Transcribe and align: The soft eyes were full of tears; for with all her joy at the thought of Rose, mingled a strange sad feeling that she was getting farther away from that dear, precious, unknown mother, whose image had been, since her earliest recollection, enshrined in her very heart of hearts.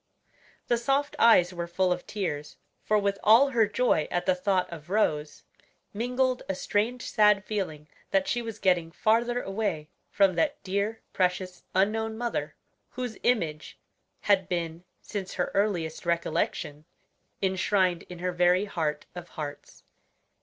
The 0.67 0.79
soft 0.79 1.15
eyes 1.19 1.53
were 1.53 1.67
full 1.67 1.91
of 1.93 2.07
tears; 2.07 2.57
for 2.81 2.97
with 2.97 3.19
all 3.23 3.49
her 3.49 3.67
joy 3.67 4.07
at 4.09 4.25
the 4.25 4.33
thought 4.33 4.67
of 4.73 4.89
Rose, 4.89 5.43
mingled 5.93 6.41
a 6.49 6.55
strange 6.55 7.03
sad 7.03 7.45
feeling 7.45 7.87
that 8.09 8.27
she 8.27 8.41
was 8.41 8.57
getting 8.57 8.91
farther 8.91 9.43
away 9.43 9.89
from 10.09 10.33
that 10.33 10.63
dear, 10.63 11.01
precious, 11.13 11.63
unknown 11.75 12.17
mother, 12.17 12.55
whose 12.89 13.19
image 13.21 13.77
had 14.21 14.49
been, 14.49 14.85
since 15.03 15.35
her 15.35 15.51
earliest 15.53 16.03
recollection, 16.03 16.85
enshrined 17.43 18.01
in 18.09 18.17
her 18.17 18.31
very 18.31 18.65
heart 18.65 19.05
of 19.13 19.29
hearts. 19.29 19.83